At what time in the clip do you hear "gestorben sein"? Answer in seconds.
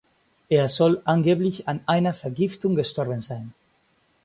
2.73-3.53